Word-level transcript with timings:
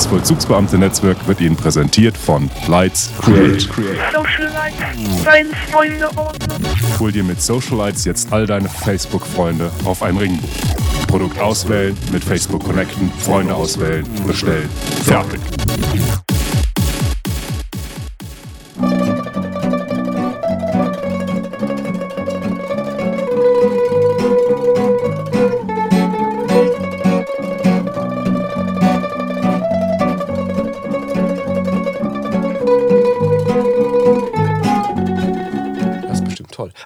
Das 0.00 0.06
Vollzugsbeamte-Netzwerk 0.06 1.28
wird 1.28 1.42
Ihnen 1.42 1.56
präsentiert 1.56 2.16
von 2.16 2.50
Lights 2.68 3.10
Create. 3.20 3.68
Hol 6.98 7.12
dir 7.12 7.22
mit 7.22 7.42
Socialites 7.42 8.06
jetzt 8.06 8.32
all 8.32 8.46
deine 8.46 8.70
Facebook-Freunde 8.70 9.70
auf 9.84 10.02
ein 10.02 10.16
Ringbuch. 10.16 10.48
Produkt 11.06 11.38
auswählen, 11.38 11.94
mit 12.12 12.24
Facebook 12.24 12.64
connecten, 12.64 13.12
Freunde 13.18 13.54
auswählen, 13.54 14.06
bestellen. 14.26 14.70
Fertig. 15.04 15.59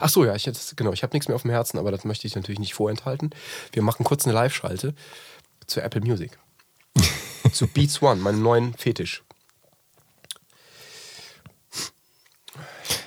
Ach 0.01 0.09
so, 0.09 0.25
ja, 0.25 0.35
ich 0.35 0.47
jetzt, 0.47 0.77
genau, 0.77 0.93
ich 0.93 1.03
habe 1.03 1.15
nichts 1.15 1.29
mehr 1.29 1.35
auf 1.35 1.43
dem 1.43 1.51
Herzen, 1.51 1.79
aber 1.79 1.91
das 1.91 2.05
möchte 2.05 2.27
ich 2.27 2.35
natürlich 2.37 2.59
nicht 2.59 2.75
vorenthalten. 2.75 3.31
Wir 3.73 3.83
machen 3.83 4.05
kurz 4.05 4.25
eine 4.25 4.35
Live-Schalte 4.35 4.95
zu 5.67 5.81
Apple 5.81 6.01
Music. 6.01 6.39
zu 7.53 7.67
Beats 7.67 8.03
One, 8.03 8.21
meinem 8.21 8.43
neuen 8.43 8.75
Fetisch. 8.75 9.23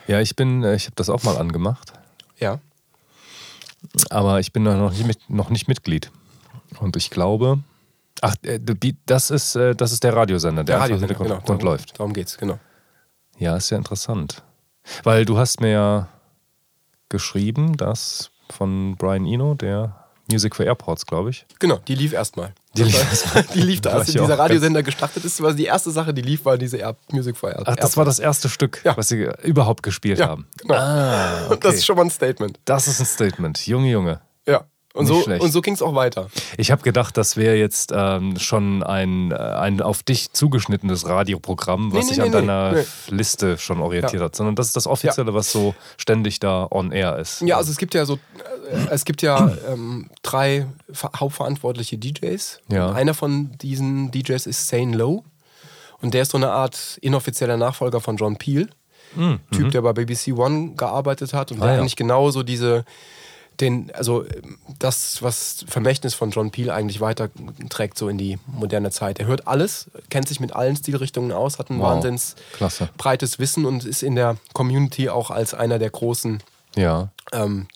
Ja, 0.08 0.22
ich 0.22 0.36
bin, 0.36 0.64
äh, 0.64 0.76
ich 0.76 0.86
habe 0.86 0.96
das 0.96 1.10
auch 1.10 1.24
mal 1.24 1.38
angemacht, 1.38 1.92
Ja. 2.40 2.60
aber 4.10 4.40
ich 4.40 4.54
bin 4.54 4.64
noch 4.64 4.92
nicht, 4.92 5.06
mit, 5.06 5.30
noch 5.30 5.50
nicht 5.50 5.68
Mitglied. 5.68 6.12
Und 6.80 6.96
ich 6.96 7.10
glaube, 7.10 7.60
ach, 8.22 8.36
äh, 8.44 8.60
das 9.06 9.32
ist, 9.32 9.56
äh, 9.56 9.76
das 9.76 9.92
ist 9.92 10.04
der 10.04 10.16
Radiosender, 10.16 10.64
der, 10.64 10.76
Der 10.76 10.84
Radiosender, 10.84 11.16
genau. 11.16 11.40
Darum, 11.46 11.60
läuft. 11.60 12.00
darum 12.00 12.14
geht's, 12.14 12.38
genau. 12.38 12.58
Ja, 13.38 13.58
ist 13.58 13.70
ja 13.70 13.78
interessant. 13.78 14.44
Weil 15.04 15.26
du 15.26 15.38
hast 15.38 15.60
mir 15.60 15.72
ja 15.72 16.10
geschrieben, 17.10 17.78
dass 17.78 18.32
von 18.50 18.96
Brian 18.98 19.26
Eno, 19.26 19.54
der 19.56 20.04
Music 20.32 20.56
for 20.56 20.66
Airports, 20.66 21.06
glaube 21.06 21.30
ich. 21.30 21.46
Genau, 21.60 21.78
die 21.88 21.96
lief 21.96 22.12
erstmal. 22.14 22.54
Die 22.76 22.84
lief 22.84 23.34
die 23.54 23.62
lief 23.62 23.82
da, 23.82 23.92
als 23.92 24.08
dieser 24.12 24.38
Radiosender 24.38 24.84
gestartet 24.84 25.24
ist, 25.24 25.42
war 25.42 25.54
die 25.54 25.66
erste 25.66 25.90
Sache, 25.92 26.14
die 26.14 26.22
lief, 26.22 26.44
war 26.46 26.58
diese 26.58 26.78
Air 26.78 26.96
Music 27.12 27.38
for 27.38 27.50
Air. 27.50 27.64
Ach, 27.66 27.76
das 27.76 27.96
war 27.98 28.04
das 28.06 28.20
erste 28.20 28.50
Stück, 28.50 28.82
Ja. 28.84 28.96
was 28.98 29.08
sie 29.10 29.28
überhaupt 29.44 29.84
gespielt 29.84 30.20
Ja, 30.20 30.28
haben. 30.28 30.48
genau. 30.58 30.76
Ah, 30.76 31.46
okay. 31.48 31.58
Das 31.62 31.76
ist 31.76 31.86
schon 31.86 31.96
mal 31.96 32.04
ein 32.04 32.10
Statement. 32.10 32.60
Das 32.66 32.88
ist 32.88 33.00
ein 33.00 33.06
Statement. 33.06 33.66
Junge, 33.68 33.90
Junge. 33.90 34.22
Ja. 34.46 34.66
Und 34.98 35.06
Nicht 35.06 35.16
so, 35.16 35.22
schlecht. 35.24 35.42
und 35.44 35.52
so 35.52 35.62
ging 35.62 35.74
es 35.76 35.82
auch 35.82 35.94
weiter. 35.96 36.28
Ich 36.58 36.72
habe 36.72 36.82
gedacht, 36.82 37.16
das 37.18 37.38
wäre 37.38 37.56
jetzt 37.56 37.92
ähm, 37.96 38.38
schon 38.40 38.82
ein, 38.84 39.32
äh, 39.32 39.36
ein 39.36 39.82
auf 39.82 40.02
dich 40.04 40.34
zugeschnittenes 40.34 41.08
Radioprogramm, 41.08 41.94
was 41.94 41.94
Nee, 41.94 42.00
nee, 42.00 42.08
sich 42.16 42.22
an 42.22 42.30
nee, 42.32 42.42
nee, 42.42 42.48
deiner. 42.48 42.84
Liste 43.10 43.58
schon 43.58 43.80
orientiert 43.82 44.22
Ja. 44.22 44.26
hat, 44.26 44.36
sondern 44.36 44.56
das 44.56 44.68
ist 44.68 44.76
das 44.76 44.88
Offizielle, 44.88 45.34
was 45.34 45.52
so 45.52 45.76
ständig 45.98 46.40
da 46.40 46.68
on 46.70 46.92
air 46.92 47.18
ist. 47.18 47.42
Ja, 47.42 47.58
also 47.58 47.72
es 47.72 47.78
gibt 47.78 47.94
ja 47.94 48.06
so, 48.06 48.16
äh, 48.16 48.88
es 48.90 49.06
gibt 49.06 49.22
ja 49.22 49.52
ähm, 49.72 50.10
drei 50.24 50.66
ver- 50.92 51.12
hauptverantwortliche 51.16 51.98
DJs. 51.98 52.60
Ja. 52.72 52.88
Und 52.88 52.96
einer 52.96 53.14
von 53.14 53.52
diesen 53.60 54.12
DJs 54.12 54.46
ist 54.48 54.68
Sane 54.68 54.96
Low. 54.98 55.24
Und 56.02 56.14
der 56.14 56.24
ist 56.24 56.32
so 56.32 56.38
eine 56.38 56.52
Art 56.52 56.98
inoffizieller 57.02 57.58
Nachfolger 57.58 58.02
von 58.02 58.18
John 58.18 58.36
Peel. 58.38 58.70
Typ, 59.52 59.72
der 59.72 59.82
bei 59.82 59.94
BBC 59.94 60.34
One 60.38 60.74
gearbeitet 60.76 61.34
hat 61.34 61.52
und 61.52 61.58
Mhm. 61.58 61.64
Ah, 61.64 61.66
der 61.68 61.76
ja. 61.76 61.80
eigentlich 61.82 61.96
genauso 61.96 62.44
diese, 62.44 62.84
den, 63.60 63.92
also 63.94 64.26
das, 64.80 65.22
was 65.22 65.66
Vermächtnis 65.68 66.14
von 66.14 66.32
John 66.32 66.52
Peel 66.52 66.70
eigentlich 66.70 67.02
weiterträgt, 67.02 67.98
so 67.98 68.08
in 68.10 68.18
die 68.18 68.38
moderne 68.46 68.92
Zeit. 68.92 69.20
Er 69.20 69.26
hört 69.26 69.48
alles, 69.48 69.90
kennt 70.10 70.28
sich 70.28 70.40
mit 70.40 70.56
allen 70.56 70.76
Stilrichtungen 70.76 71.32
aus, 71.32 71.58
hat 71.60 71.70
ein 71.70 71.80
Wow. 71.80 71.88
wahnsinns 71.96 72.36
Klasse. 72.54 72.90
breites 72.98 73.40
Wissen 73.40 73.66
und 73.66 73.86
ist 73.86 74.04
in 74.04 74.16
der 74.16 74.38
Community 74.54 75.10
auch 75.10 75.32
als 75.32 75.54
einer 75.54 75.80
der 75.80 75.90
großen 75.90 76.42
Ja, 76.78 77.12
ähm, 77.34 77.68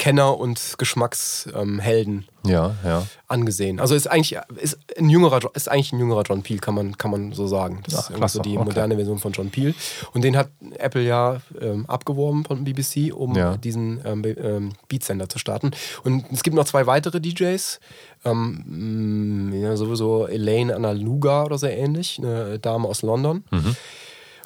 Kenner 0.00 0.38
und 0.38 0.76
Geschmackshelden 0.78 2.24
ähm, 2.44 2.50
ja, 2.50 2.74
ja. 2.82 3.06
angesehen. 3.28 3.80
Also 3.80 3.94
ist 3.94 4.06
eigentlich 4.06 4.38
ist 4.56 4.78
ein 4.96 5.10
jüngerer 5.10 5.50
ist 5.54 5.68
eigentlich 5.68 5.92
ein 5.92 5.98
jüngerer 5.98 6.22
John 6.22 6.42
Peel, 6.42 6.58
kann 6.58 6.74
man 6.74 6.96
kann 6.96 7.10
man 7.10 7.32
so 7.32 7.46
sagen. 7.46 7.82
Das 7.84 7.94
Ach, 7.96 8.10
ist 8.10 8.16
klasse, 8.16 8.38
so 8.38 8.42
die 8.42 8.56
okay. 8.56 8.64
moderne 8.64 8.96
Version 8.96 9.18
von 9.18 9.32
John 9.32 9.50
Peel 9.50 9.74
und 10.14 10.24
den 10.24 10.38
hat 10.38 10.48
Apple 10.78 11.02
ja 11.02 11.42
ähm, 11.60 11.84
abgeworben 11.84 12.44
von 12.46 12.64
BBC, 12.64 13.14
um 13.14 13.60
diesen 13.60 14.00
ähm, 14.06 14.24
ähm, 14.24 14.72
Beatsender 14.88 15.28
zu 15.28 15.38
starten. 15.38 15.72
Und 16.02 16.24
es 16.32 16.42
gibt 16.42 16.56
noch 16.56 16.64
zwei 16.64 16.86
weitere 16.86 17.20
DJs, 17.20 17.78
ähm, 18.24 19.52
ja, 19.52 19.76
sowieso 19.76 20.26
Elaine 20.26 20.74
Analuga 20.74 21.44
oder 21.44 21.58
so 21.58 21.66
ähnlich, 21.66 22.18
eine 22.18 22.58
Dame 22.58 22.88
aus 22.88 23.02
London. 23.02 23.44
Mhm. 23.50 23.76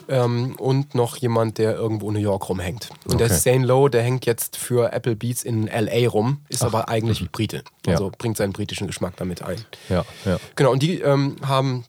Ähm, 0.08 0.54
und 0.56 0.94
noch 0.94 1.16
jemand, 1.16 1.58
der 1.58 1.74
irgendwo 1.74 2.08
in 2.08 2.14
New 2.14 2.20
York 2.20 2.48
rumhängt. 2.48 2.90
Und 3.06 3.18
der 3.20 3.28
Okay. 3.28 3.38
Zane 3.38 3.66
Lowe, 3.66 3.90
der 3.90 4.02
hängt 4.02 4.26
jetzt 4.26 4.56
für 4.56 4.92
Apple 4.92 5.16
Beats 5.16 5.42
in 5.42 5.66
LA 5.66 6.08
rum, 6.08 6.40
ist 6.48 6.62
aber 6.62 6.88
eigentlich 6.88 7.30
Brite. 7.32 7.62
Ja. 7.86 7.92
Also 7.92 8.10
bringt 8.16 8.36
seinen 8.36 8.52
britischen 8.52 8.86
Geschmack 8.86 9.16
damit 9.16 9.42
ein. 9.42 9.64
Ja, 9.88 10.04
ja. 10.24 10.38
Genau, 10.56 10.72
und 10.72 10.82
die 10.82 11.00
ähm, 11.00 11.36
haben 11.46 11.84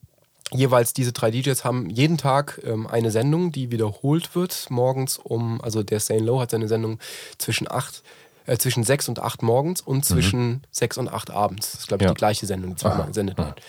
jeweils, 0.52 0.94
diese 0.94 1.12
drei 1.12 1.32
DJs 1.32 1.64
haben 1.66 1.90
jeden 1.90 2.18
Tag 2.18 2.62
ähm, 2.66 2.88
eine 2.88 3.12
Sendung, 3.12 3.52
die 3.52 3.72
wiederholt 3.72 4.36
wird. 4.36 4.68
Morgens 4.70 5.18
um, 5.18 5.60
also 5.62 5.84
der 5.84 6.00
Zane 6.00 6.22
Lowe 6.22 6.42
hat 6.42 6.52
seine 6.52 6.68
Sendung 6.68 7.00
zwischen 7.38 7.70
acht 7.70 8.04
äh, 8.48 8.58
zwischen 8.58 8.84
sechs 8.84 9.10
und 9.10 9.18
acht 9.20 9.42
morgens 9.42 9.82
und 9.82 10.06
zwischen 10.06 10.62
sechs 10.72 10.98
und 11.00 11.10
acht 11.10 11.32
abends. 11.32 11.72
Das 11.72 11.82
ist, 11.82 11.88
glaube 11.88 12.04
ich, 12.04 12.06
Mhm. 12.06 12.10
Ja. 12.10 12.14
die 12.14 12.20
gleiche 12.20 12.46
Sendung, 12.46 12.72
die 12.76 12.82
zweimal 12.82 13.08
gesendet 13.08 13.38
wird. 13.40 13.60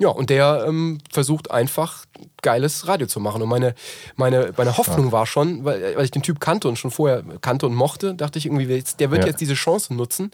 Ja, 0.00 0.08
und 0.08 0.30
der 0.30 0.64
ähm, 0.66 0.98
versucht 1.12 1.50
einfach 1.50 2.06
geiles 2.40 2.88
Radio 2.88 3.06
zu 3.06 3.20
machen. 3.20 3.42
Und 3.42 3.50
meine, 3.50 3.74
meine, 4.16 4.50
meine 4.56 4.78
Hoffnung 4.78 5.12
war 5.12 5.26
schon, 5.26 5.62
weil, 5.64 5.94
weil 5.94 6.04
ich 6.06 6.10
den 6.10 6.22
Typ 6.22 6.40
kannte 6.40 6.68
und 6.68 6.76
schon 6.78 6.90
vorher 6.90 7.22
kannte 7.42 7.66
und 7.66 7.74
mochte, 7.74 8.14
dachte 8.14 8.38
ich 8.38 8.46
irgendwie, 8.46 8.66
der 8.98 9.10
wird 9.10 9.24
Ja. 9.24 9.26
jetzt 9.28 9.42
diese 9.42 9.52
Chance 9.52 9.92
nutzen 9.92 10.30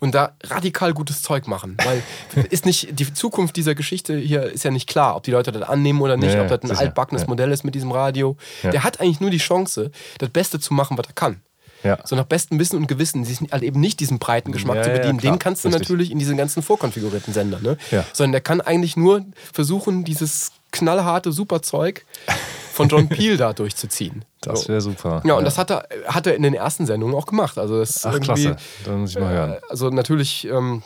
und 0.00 0.14
da 0.14 0.32
radikal 0.44 0.94
gutes 0.94 1.20
Zeug 1.20 1.46
machen. 1.46 1.76
Weil 1.84 2.02
ist 2.50 2.64
nicht, 2.64 2.98
die 2.98 3.12
Zukunft 3.12 3.56
dieser 3.56 3.74
Geschichte 3.74 4.16
hier 4.16 4.44
ist 4.44 4.64
ja 4.64 4.70
nicht 4.70 4.88
klar, 4.88 5.16
ob 5.16 5.22
die 5.24 5.32
Leute 5.32 5.52
das 5.52 5.62
annehmen 5.68 6.00
oder 6.00 6.16
nicht, 6.16 6.32
Ja, 6.34 6.42
ob 6.42 6.48
das 6.48 6.70
ein 6.70 6.74
altbackenes 6.76 7.22
Ja. 7.22 7.28
Modell 7.28 7.52
ist 7.52 7.62
mit 7.62 7.74
diesem 7.74 7.92
Radio. 7.92 8.38
Der 8.62 8.84
hat 8.84 9.00
eigentlich 9.02 9.20
nur 9.20 9.28
die 9.30 9.36
Chance, 9.38 9.90
das 10.16 10.30
Beste 10.30 10.58
zu 10.60 10.72
machen, 10.72 10.96
was 10.96 11.06
er 11.06 11.12
kann. 11.12 11.42
Ja. 11.84 11.98
So 12.04 12.16
nach 12.16 12.24
bestem 12.24 12.58
Wissen 12.58 12.76
und 12.76 12.88
Gewissen, 12.88 13.24
sich 13.24 13.38
halt 13.52 13.62
eben 13.62 13.78
nicht 13.78 14.00
diesen 14.00 14.18
breiten 14.18 14.50
Geschmack 14.52 14.76
Ja, 14.78 14.82
zu 14.82 14.90
ja, 14.90 14.96
bedienen. 14.96 15.18
klar. 15.18 15.34
Den 15.34 15.38
kannst 15.38 15.64
du 15.64 15.68
Richtig. 15.68 15.82
natürlich 15.82 16.10
in 16.10 16.18
diesen 16.18 16.36
ganzen 16.36 16.62
vorkonfigurierten 16.62 17.32
Sender, 17.32 17.60
ne? 17.60 17.76
Ja. 17.92 18.04
Sondern 18.12 18.32
der 18.32 18.40
kann 18.40 18.60
eigentlich 18.60 18.96
nur 18.96 19.24
versuchen, 19.52 20.02
dieses 20.04 20.50
knallharte 20.72 21.30
Superzeug 21.30 22.04
von 22.72 22.88
John 22.88 23.08
Peel 23.08 23.36
da 23.36 23.52
durchzuziehen. 23.52 24.24
Das 24.40 24.66
wäre 24.68 24.80
super. 24.80 25.22
Ja, 25.24 25.34
und 25.34 25.44
das 25.44 25.56
hat 25.58 25.70
er, 25.70 25.86
hat 26.06 26.26
er 26.26 26.34
in 26.34 26.42
den 26.42 26.54
ersten 26.54 26.86
Sendungen 26.86 27.14
auch 27.14 27.26
gemacht. 27.26 27.56
Also 27.58 27.78
das 27.78 27.90
ist 27.96 28.06
Ach, 28.06 28.18
klasse. 28.18 28.56
Da 28.84 28.92
muss 28.92 29.10
ich 29.10 29.18
mal 29.18 29.32
hören. 29.32 29.52
äh, 29.52 29.60
Also 29.70 29.90
natürlich, 29.90 30.46
ähm, 30.48 30.82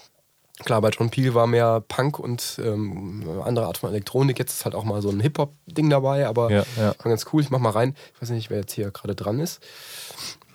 klar, 0.64 0.80
bei 0.80 0.90
John 0.90 1.10
Peel 1.10 1.34
war 1.34 1.46
mehr 1.46 1.80
Punk 1.86 2.18
und 2.18 2.60
ähm, 2.64 3.28
andere 3.44 3.66
Art 3.66 3.78
von 3.78 3.90
Elektronik. 3.90 4.38
Jetzt 4.38 4.52
ist 4.54 4.64
halt 4.64 4.74
auch 4.74 4.84
mal 4.84 5.00
so 5.02 5.10
ein 5.10 5.20
Hip-Hop-Ding 5.20 5.88
dabei, 5.90 6.26
aber 6.26 6.50
Ja, 6.50 6.64
ja. 6.76 6.86
war 6.98 7.08
ganz 7.10 7.26
cool. 7.32 7.42
Ich 7.42 7.50
mach 7.50 7.58
mal 7.58 7.70
rein. 7.70 7.94
Ich 8.14 8.22
weiß 8.22 8.30
nicht, 8.30 8.50
wer 8.50 8.58
jetzt 8.58 8.72
hier 8.72 8.90
gerade 8.90 9.14
dran 9.14 9.40
ist. 9.40 9.60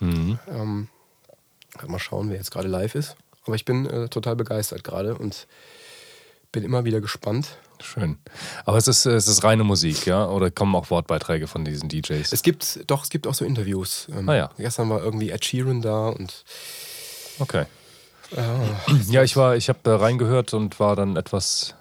Mhm. 0.00 0.38
Ähm, 0.48 0.88
mal 1.86 1.98
schauen, 1.98 2.30
wer 2.30 2.36
jetzt 2.36 2.50
gerade 2.50 2.68
live 2.68 2.94
ist. 2.94 3.16
Aber 3.46 3.56
ich 3.56 3.64
bin 3.64 3.86
äh, 3.86 4.08
total 4.08 4.36
begeistert 4.36 4.84
gerade 4.84 5.14
und 5.16 5.46
bin 6.52 6.62
immer 6.64 6.84
wieder 6.84 7.00
gespannt. 7.00 7.58
Schön. 7.82 8.16
Aber 8.64 8.78
es 8.78 8.86
ist, 8.88 9.04
es 9.06 9.26
ist 9.26 9.42
reine 9.44 9.64
Musik, 9.64 10.06
ja? 10.06 10.28
Oder 10.28 10.50
kommen 10.50 10.74
auch 10.76 10.88
Wortbeiträge 10.90 11.48
von 11.48 11.64
diesen 11.64 11.88
DJs? 11.88 12.32
Es 12.32 12.42
gibt, 12.42 12.88
doch, 12.90 13.02
es 13.02 13.10
gibt 13.10 13.26
auch 13.26 13.34
so 13.34 13.44
Interviews. 13.44 14.06
Ähm, 14.16 14.28
Ah 14.28 14.36
ja. 14.36 14.50
Gestern 14.56 14.88
war 14.88 15.02
irgendwie 15.02 15.30
Ed 15.30 15.44
Sheeran 15.44 15.82
da 15.82 16.08
und 16.08 16.44
Okay. 17.40 17.64
Äh, 18.36 18.94
Ja, 19.08 19.22
ich 19.22 19.36
war, 19.36 19.56
ich 19.56 19.68
habe 19.68 19.78
da 19.82 19.96
reingehört 19.96 20.54
und 20.54 20.80
war 20.80 20.96
dann 20.96 21.16
etwas 21.16 21.74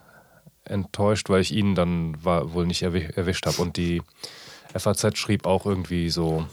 enttäuscht, 0.66 1.30
weil 1.30 1.41
ich 1.41 1.53
ihn 1.53 1.76
dann 1.76 2.23
war, 2.23 2.53
wohl 2.53 2.66
nicht 2.66 2.84
erwi 2.84 3.09
erwischt 3.16 3.46
habe. 3.46 3.61
Und 3.61 3.78
die 3.78 4.02
FAZ 4.76 5.17
schrieb 5.17 5.46
auch 5.46 5.66
irgendwie 5.66 6.09
so, 6.09 6.47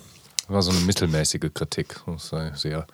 war 0.48 0.62
so 0.62 0.70
eine 0.70 0.80
mittelmäßige 0.80 1.52
Kritik. 1.54 2.00
Das 2.06 2.28
sei 2.28 2.52
sehr 2.54 2.86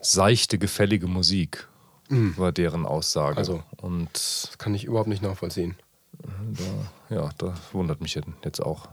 seichte, 0.00 0.58
gefällige 0.58 1.06
Musik 1.06 1.68
war 2.10 2.50
deren 2.50 2.86
Aussage. 2.86 3.38
Also. 3.38 3.62
und 3.76 4.08
das 4.12 4.50
kann 4.58 4.74
ich 4.74 4.84
überhaupt 4.84 5.08
nicht 5.08 5.22
nachvollziehen. 5.22 5.76
da, 6.18 7.14
ja, 7.14 7.30
das 7.38 7.58
wundert 7.72 8.00
mich 8.00 8.18
jetzt 8.44 8.60
auch. 8.60 8.88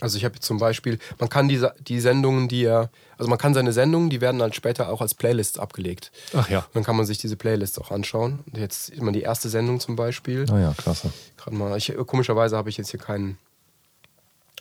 Also 0.00 0.16
ich 0.16 0.24
habe 0.24 0.36
jetzt 0.36 0.46
zum 0.46 0.58
Beispiel, 0.58 0.98
man 1.18 1.28
kann 1.28 1.48
die, 1.48 1.64
die 1.80 2.00
Sendungen, 2.00 2.48
die 2.48 2.64
er, 2.64 2.90
also 3.16 3.28
man 3.28 3.38
kann 3.38 3.54
seine 3.54 3.72
Sendungen, 3.72 4.10
die 4.10 4.20
werden 4.20 4.38
dann 4.38 4.52
später 4.52 4.90
auch 4.90 5.00
als 5.00 5.14
Playlists 5.14 5.58
abgelegt. 5.58 6.12
Ach 6.34 6.48
ja. 6.48 6.66
Dann 6.72 6.84
kann 6.84 6.96
man 6.96 7.04
sich 7.04 7.18
diese 7.18 7.36
Playlists 7.36 7.78
auch 7.78 7.90
anschauen. 7.90 8.40
Und 8.46 8.58
jetzt 8.58 8.90
immer 8.90 9.10
die 9.10 9.22
erste 9.22 9.48
Sendung 9.48 9.80
zum 9.80 9.96
Beispiel. 9.96 10.46
Ah 10.50 10.58
ja, 10.58 10.74
klasse. 10.76 11.12
Gerade 11.36 11.56
mal, 11.56 11.76
ich, 11.76 11.92
komischerweise 12.06 12.56
habe 12.56 12.70
ich 12.70 12.76
jetzt 12.76 12.90
hier 12.90 13.00
keinen, 13.00 13.38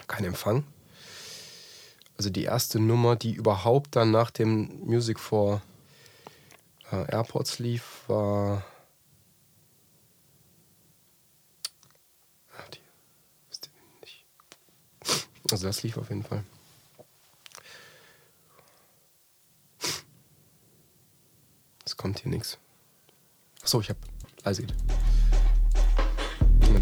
keinen 0.07 0.25
Empfang. 0.25 0.63
Also 2.17 2.31
die 2.31 2.45
erste 2.45 2.79
Nummer, 2.79 3.15
die 3.15 3.33
überhaupt 3.33 3.95
dann 3.95 4.09
nach 4.09 4.31
dem 4.31 4.71
Music 4.83 5.19
for 5.19 5.61
äh, 6.91 7.11
Airports 7.11 7.59
lief, 7.59 7.83
war 8.07 8.63
Also 15.51 15.67
das 15.67 15.83
lief 15.83 15.97
auf 15.97 16.09
jeden 16.09 16.23
Fall. 16.23 16.43
Es 21.85 21.95
kommt 21.95 22.19
hier 22.19 22.29
nichts. 22.29 22.57
Achso, 23.63 23.79
ich 23.79 23.89
habe 23.89 23.99
leise 24.43 24.63
geht. 24.63 24.75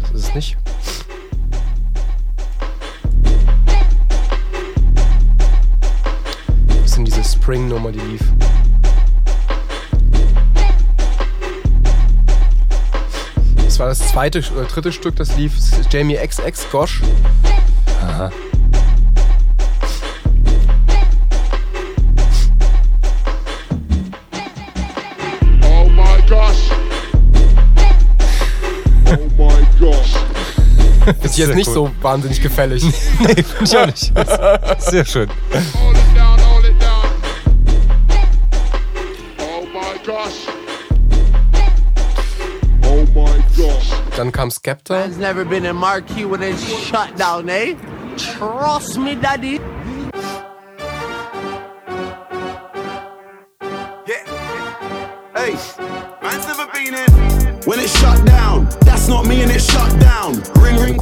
Das 0.02 0.10
ist 0.10 0.28
es 0.28 0.34
nicht. 0.34 0.56
Das 6.82 6.92
sind 6.92 7.04
diese 7.04 7.22
Spring-Nummer, 7.22 7.92
die 7.92 8.00
lief. 8.00 8.22
Das 13.64 13.78
war 13.78 13.88
das 13.88 13.98
zweite 14.08 14.42
oder 14.52 14.64
dritte 14.64 14.90
Stück, 14.90 15.16
das 15.16 15.36
lief. 15.36 15.54
Das 15.56 15.86
Jamie 15.92 16.16
XX 16.16 16.70
Gosh. 16.70 17.02
Aha. 18.00 18.30
Ist 31.22 31.38
jetzt 31.38 31.54
nicht 31.54 31.68
cool. 31.68 31.74
so 31.74 31.90
wahnsinnig 32.02 32.40
gefällig. 32.40 32.82
Nee, 33.20 33.42
finde 33.42 33.64
ich 33.64 33.76
auch 33.76 33.86
nicht. 33.86 34.12
Sehr 34.82 35.04
schön. 35.04 35.28
Oh 39.38 39.66
my 39.72 39.98
gosh. 40.04 40.46
Oh 42.84 43.04
my 43.14 43.42
gosh. 43.56 43.90
Dann 44.16 44.32
kam 44.32 44.50
Skepta. 44.50 44.94
Man's 44.94 45.16
never 45.18 45.44
been 45.44 45.64
in 45.64 45.76
marquee 45.76 46.24
when 46.24 46.42
it's 46.42 46.62
shut 46.86 47.16
down, 47.18 47.48
eh? 47.48 47.74
Trust 48.16 48.98
me, 48.98 49.14
daddy. 49.14 49.60
Hey, 55.34 55.52
man's 56.22 56.46
never 56.46 56.66
been 56.72 56.94
in. 56.94 57.60
When 57.66 57.78
it's 57.78 57.96
shut 58.00 58.24
down, 58.26 58.35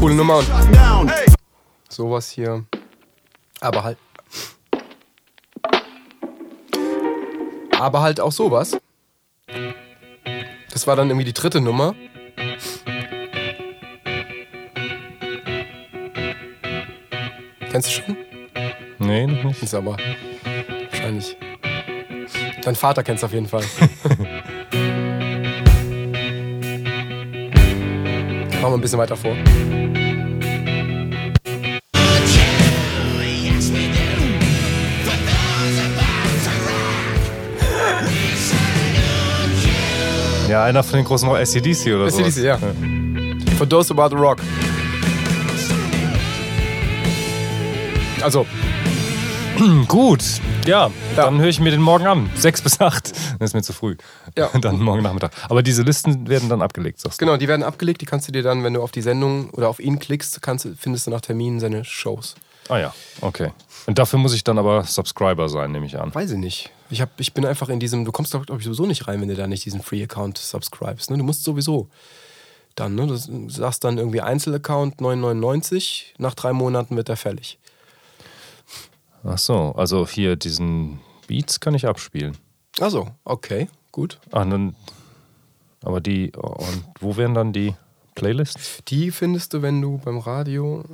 Coole 0.04 0.16
Nummer 0.16 0.36
und 0.36 0.46
shut 0.46 0.74
down. 0.74 1.08
Hey. 1.08 1.26
sowas 1.88 2.30
hier. 2.30 2.66
Aber 3.60 3.82
halt. 3.82 3.96
Aber 7.78 8.02
halt 8.02 8.20
auch 8.20 8.32
sowas. 8.32 8.76
Das 10.70 10.86
war 10.86 10.94
dann 10.96 11.08
irgendwie 11.08 11.24
die 11.24 11.32
dritte 11.32 11.62
Nummer. 11.62 11.94
Kennst 17.70 17.88
du 17.88 18.02
schon? 18.02 18.16
Nee, 18.98 19.26
noch 19.26 19.44
nicht. 19.44 19.62
Ist 19.62 19.74
aber 19.74 19.96
wahrscheinlich. 20.90 21.36
Dein 22.62 22.74
Vater 22.74 23.02
kennst 23.02 23.22
du 23.22 23.26
auf 23.26 23.32
jeden 23.32 23.48
Fall. 23.48 23.64
Machen 28.64 28.72
wir 28.72 28.78
ein 28.78 28.80
bisschen 28.80 28.98
weiter 28.98 29.14
vor. 29.14 29.36
Ja, 40.48 40.64
einer 40.64 40.82
von 40.82 40.96
den 40.98 41.04
großen 41.04 41.28
Rock- 41.28 41.38
ACDC 41.38 41.94
oder 41.94 42.10
so. 42.10 42.22
AC/DC, 42.22 42.42
ja. 42.44 42.58
For 43.58 43.68
those 43.68 43.92
about 43.92 44.08
the 44.16 44.20
rock. 44.22 44.38
Also, 48.22 48.46
Gut, 49.88 50.24
ja, 50.66 50.90
dann 51.14 51.40
höre 51.40 51.48
ich 51.48 51.60
mir 51.60 51.70
den 51.70 51.80
morgen 51.80 52.06
an. 52.06 52.30
Sechs 52.34 52.60
bis 52.60 52.80
acht. 52.80 53.12
Das 53.38 53.50
ist 53.50 53.54
mir 53.54 53.62
zu 53.62 53.72
früh. 53.72 53.96
Ja. 54.36 54.48
Dann 54.60 54.80
morgen 54.80 55.02
Nachmittag. 55.02 55.32
Aber 55.48 55.62
diese 55.62 55.82
Listen 55.82 56.28
werden 56.28 56.48
dann 56.48 56.62
abgelegt, 56.62 57.00
sagst 57.00 57.20
du? 57.20 57.24
genau, 57.24 57.36
die 57.36 57.46
werden 57.46 57.62
abgelegt. 57.62 58.00
Die 58.00 58.06
kannst 58.06 58.26
du 58.26 58.32
dir 58.32 58.42
dann, 58.42 58.64
wenn 58.64 58.74
du 58.74 58.82
auf 58.82 58.90
die 58.90 59.02
Sendung 59.02 59.50
oder 59.50 59.68
auf 59.68 59.80
ihn 59.80 59.98
klickst, 59.98 60.40
kannst, 60.40 60.68
findest 60.78 61.06
du 61.06 61.10
nach 61.10 61.20
Terminen 61.20 61.60
seine 61.60 61.84
Shows. 61.84 62.34
Ah 62.68 62.78
ja, 62.78 62.94
okay. 63.20 63.52
Und 63.86 63.98
dafür 63.98 64.18
muss 64.18 64.34
ich 64.34 64.44
dann 64.44 64.58
aber 64.58 64.84
Subscriber 64.84 65.48
sein, 65.48 65.72
nehme 65.72 65.86
ich 65.86 65.98
an. 65.98 66.14
Weiß 66.14 66.30
ich 66.30 66.38
nicht. 66.38 66.70
Ich, 66.90 67.00
hab, 67.00 67.20
ich 67.20 67.34
bin 67.34 67.44
einfach 67.44 67.68
in 67.68 67.80
diesem, 67.80 68.04
du 68.04 68.12
kommst 68.12 68.34
doch, 68.34 68.46
glaube 68.46 68.60
ich, 68.60 68.64
sowieso 68.64 68.86
nicht 68.86 69.06
rein, 69.06 69.20
wenn 69.20 69.28
du 69.28 69.34
da 69.36 69.46
nicht 69.46 69.64
diesen 69.64 69.82
Free-Account 69.82 70.38
subscribest. 70.38 71.10
Ne? 71.10 71.18
Du 71.18 71.24
musst 71.24 71.44
sowieso 71.44 71.88
dann, 72.74 72.94
ne? 72.94 73.06
Du 73.06 73.16
sagst 73.48 73.84
dann 73.84 73.98
irgendwie 73.98 74.20
Einzelaccount 74.20 75.00
9,99, 75.00 76.04
nach 76.18 76.34
drei 76.34 76.52
Monaten 76.52 76.96
wird 76.96 77.08
er 77.08 77.16
fällig. 77.16 77.58
Ach 79.24 79.38
so, 79.38 79.72
also 79.76 80.06
hier 80.06 80.36
diesen 80.36 81.00
Beats 81.26 81.58
kann 81.60 81.74
ich 81.74 81.86
abspielen. 81.86 82.36
Also, 82.78 83.10
okay, 83.24 83.68
gut. 83.90 84.20
Ah, 84.30 84.44
dann, 84.44 84.76
aber 85.82 86.00
die, 86.00 86.32
und 86.32 86.84
wo 87.00 87.16
wären 87.16 87.34
dann 87.34 87.52
die 87.52 87.74
Playlists? 88.14 88.82
Die 88.88 89.10
findest 89.10 89.54
du, 89.54 89.62
wenn 89.62 89.80
du 89.80 89.98
beim 89.98 90.18
Radio. 90.18 90.84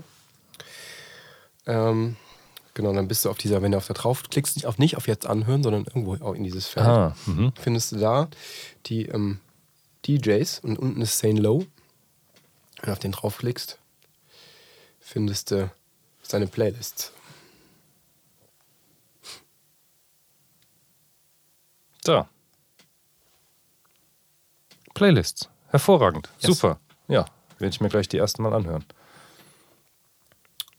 Ähm, 1.67 2.17
genau, 2.75 2.93
dann 2.93 3.09
bist 3.09 3.25
du 3.25 3.31
auf 3.31 3.39
dieser, 3.39 3.63
wenn 3.63 3.73
du 3.73 3.79
auf 3.79 3.89
da 3.89 3.95
drauf 3.95 4.23
klickst, 4.31 4.57
nicht 4.57 4.67
auf, 4.67 4.79
nicht 4.79 4.97
auf 4.97 5.09
jetzt 5.09 5.27
anhören, 5.27 5.63
sondern 5.63 5.85
irgendwo 5.85 6.15
auch 6.25 6.35
in 6.35 6.45
dieses 6.45 6.69
Feld. 6.69 6.87
Ah, 6.87 7.17
mhm. 7.27 7.53
Findest 7.61 7.93
du 7.93 7.97
da 7.97 8.29
die 8.87 9.07
ähm, 9.07 9.41
DJs 10.07 10.61
und 10.61 10.79
unten 10.79 11.01
ist 11.03 11.19
Sane 11.19 11.41
Low. 11.41 11.65
Wenn 12.81 12.87
du 12.87 12.93
auf 12.93 12.99
den 12.99 13.13
draufklickst, 13.13 13.79
findest 15.01 15.51
du 15.51 15.71
seine 16.23 16.47
Playlist. 16.47 17.13
Da. 22.05 22.29
Playlists. 24.95 25.49
Hervorragend. 25.69 26.29
Yes. 26.41 26.57
Super. 26.59 26.79
Ja, 27.09 27.25
werde 27.59 27.73
ich 27.75 27.81
mir 27.81 27.89
gleich 27.89 28.09
die 28.09 28.19
ersten 28.19 28.43
mal 28.43 28.53
anhören. 28.53 28.85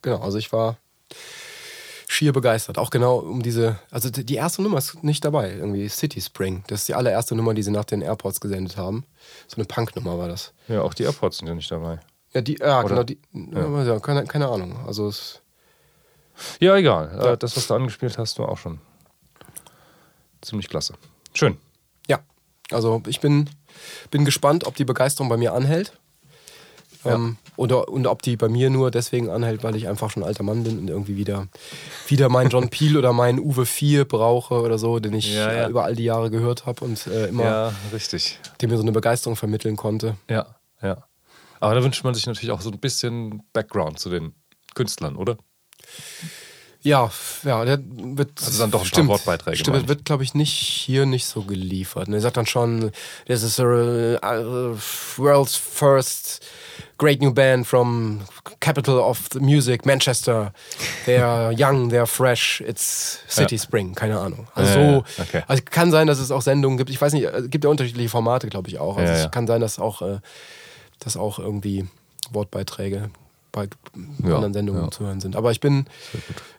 Genau, 0.01 0.19
also 0.21 0.37
ich 0.37 0.51
war 0.51 0.77
schier 2.07 2.33
begeistert. 2.33 2.77
Auch 2.77 2.89
genau 2.89 3.19
um 3.19 3.41
diese, 3.41 3.79
also 3.89 4.09
die 4.09 4.35
erste 4.35 4.61
Nummer 4.61 4.79
ist 4.79 5.01
nicht 5.03 5.23
dabei, 5.23 5.51
irgendwie 5.53 5.87
City 5.87 6.19
Spring. 6.21 6.63
Das 6.67 6.81
ist 6.81 6.87
die 6.89 6.95
allererste 6.95 7.35
Nummer, 7.35 7.53
die 7.53 7.63
sie 7.63 7.71
nach 7.71 7.85
den 7.85 8.01
Airports 8.01 8.41
gesendet 8.41 8.75
haben. 8.77 9.05
So 9.47 9.55
eine 9.55 9.65
Punk-Nummer 9.65 10.17
war 10.17 10.27
das. 10.27 10.53
Ja, 10.67 10.81
auch 10.81 10.93
die 10.93 11.03
AirPods 11.03 11.37
sind 11.37 11.47
ja 11.47 11.55
nicht 11.55 11.71
dabei. 11.71 11.99
Ja, 12.33 12.41
die, 12.41 12.57
ja 12.59 12.83
Oder- 12.83 12.89
genau, 12.89 13.03
die, 13.03 13.87
ja. 13.87 13.99
keine, 13.99 14.25
keine 14.25 14.49
Ahnung. 14.49 14.77
Also 14.85 15.07
es, 15.07 15.41
Ja, 16.59 16.75
egal. 16.75 17.11
Ja. 17.17 17.31
Äh, 17.33 17.37
Das, 17.37 17.55
was 17.55 17.67
du 17.67 17.75
angespielt 17.75 18.17
hast, 18.17 18.39
war 18.39 18.49
auch 18.49 18.57
schon 18.57 18.79
ziemlich 20.41 20.67
klasse. 20.67 20.95
Schön. 21.33 21.57
ja, 22.07 22.19
also 22.71 23.01
ich 23.07 23.19
bin, 23.19 23.49
bin 24.11 24.25
gespannt, 24.25 24.65
ob 24.65 24.75
die 24.75 24.85
Begeisterung 24.85 25.29
bei 25.29 25.37
mir 25.37 25.53
anhält. 25.53 25.93
Ähm, 27.03 27.37
oder, 27.55 27.87
und 27.89 28.05
ob 28.05 28.21
die 28.21 28.37
bei 28.37 28.47
mir 28.47 28.69
nur 28.69 28.91
deswegen 28.91 29.29
anhält, 29.31 29.63
weil 29.63 29.75
ich 29.75 29.87
einfach 29.87 30.11
schon 30.11 30.21
ein 30.21 30.27
alter 30.27 30.43
Mann 30.43 30.63
bin 30.63 30.77
und 30.77 30.87
irgendwie 30.87 31.15
wieder, 31.17 31.47
wieder 32.07 32.29
meinen 32.29 32.51
John 32.51 32.69
Peel 32.69 32.95
oder 32.95 33.11
meinen 33.11 33.39
Uwe 33.39 33.65
4 33.65 34.05
brauche 34.05 34.61
oder 34.61 34.77
so, 34.77 34.99
den 34.99 35.13
ich 35.15 35.33
Ja, 35.33 35.51
ja. 35.51 35.67
über 35.67 35.83
all 35.83 35.95
die 35.95 36.03
Jahre 36.03 36.29
gehört 36.29 36.67
habe 36.67 36.85
und 36.85 37.07
äh, 37.07 37.27
immer, 37.29 37.43
Ja, 37.43 37.73
richtig. 37.91 38.37
dem 38.61 38.69
mir 38.69 38.77
so 38.77 38.83
eine 38.83 38.91
Begeisterung 38.91 39.35
vermitteln 39.35 39.77
konnte. 39.77 40.15
Ja, 40.29 40.55
ja. 40.83 41.03
Aber 41.59 41.73
da 41.73 41.83
wünscht 41.83 42.03
man 42.03 42.13
sich 42.13 42.27
natürlich 42.27 42.51
auch 42.51 42.61
so 42.61 42.69
ein 42.69 42.79
bisschen 42.79 43.41
Background 43.51 43.97
zu 43.97 44.09
den 44.11 44.35
Künstlern, 44.75 45.15
oder? 45.15 45.37
Ja, 46.83 47.11
ja, 47.43 47.63
der 47.63 47.79
wird. 47.79 48.31
Also 48.43 48.59
dann 48.59 48.71
doch 48.71 48.83
ein 48.83 48.89
paar 48.89 49.07
Wortbeiträge, 49.07 49.57
Stimmt, 49.57 49.77
meine 49.77 49.87
wird, 49.87 50.05
glaube 50.05 50.23
ich, 50.23 50.33
nicht 50.33 50.53
hier 50.53 51.05
nicht 51.05 51.25
so 51.25 51.43
geliefert. 51.43 52.07
Ne? 52.07 52.17
Er 52.17 52.21
sagt 52.21 52.37
dann 52.37 52.47
schon, 52.47 52.91
this 53.27 53.43
is 53.43 53.59
a 53.59 53.63
uh, 53.63 54.75
world's 55.17 55.55
first 55.55 56.43
great 56.97 57.21
new 57.21 57.31
band 57.31 57.67
from 57.67 58.21
capital 58.59 58.99
of 58.99 59.27
the 59.31 59.39
music, 59.39 59.85
Manchester. 59.85 60.53
They're 61.05 61.51
young, 61.51 61.89
they're 61.89 62.07
fresh, 62.07 62.61
it's 62.61 63.19
City 63.27 63.57
Spring, 63.57 63.93
keine 63.93 64.19
Ahnung. 64.19 64.47
Also 64.55 64.79
Ja, 64.79 64.91
so, 64.91 64.91
ja, 65.17 65.23
okay. 65.23 65.43
also 65.47 65.63
kann 65.65 65.91
sein, 65.91 66.07
dass 66.07 66.19
es 66.19 66.31
auch 66.31 66.41
Sendungen 66.41 66.77
gibt. 66.77 66.89
Ich 66.89 67.01
weiß 67.01 67.13
nicht, 67.13 67.25
es 67.25 67.49
gibt 67.49 67.63
ja 67.63 67.69
unterschiedliche 67.69 68.09
Formate, 68.09 68.47
glaube 68.49 68.69
ich 68.69 68.79
auch. 68.79 68.97
Also 68.97 69.11
Ja, 69.11 69.17
es 69.17 69.23
ja. 69.23 69.29
kann 69.29 69.45
sein, 69.47 69.61
dass 69.61 69.79
auch, 69.79 70.01
äh, 70.01 70.19
dass 70.99 71.17
auch 71.17 71.39
irgendwie 71.39 71.87
Wortbeiträge 72.31 73.09
bei 73.51 73.67
Ja, 74.23 74.35
anderen 74.35 74.53
Sendungen 74.53 74.83
ja. 74.83 74.91
zu 74.91 75.03
hören 75.03 75.19
sind. 75.21 75.35
Aber 75.35 75.51
ich 75.51 75.59
bin, 75.59 75.85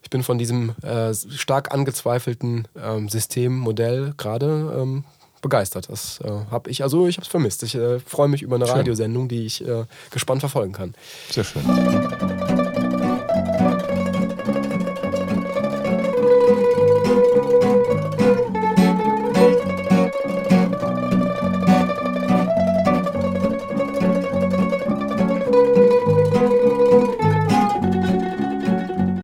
ich 0.03 0.11
bin 0.11 0.23
von 0.23 0.39
diesem 0.39 0.75
äh, 0.83 1.15
stark 1.15 1.73
angezweifelten 1.73 2.69
ähm, 2.77 3.09
Systemmodell 3.09 4.15
gerade 4.17 4.75
ähm, 4.79 5.05
begeistert. 5.41 5.89
Das 5.91 6.21
äh, 6.23 6.31
habe 6.51 6.71
ich, 6.71 6.83
also 6.83 7.07
ich 7.07 7.17
habe 7.17 7.25
es 7.25 7.29
vermisst. 7.29 7.63
Ich 7.65 7.75
äh, 7.75 7.99
freue 8.01 8.29
mich 8.29 8.43
über 8.43 8.57
eine 8.57 8.67
Schön. 8.67 8.77
Radiosendung, 8.77 9.29
die 9.29 9.45
ich 9.45 9.67
äh, 9.67 9.85
gespannt 10.11 10.41
verfolgen 10.41 10.73
kann. 10.73 10.95
Sehr 11.31 11.45
schön. 11.45 11.63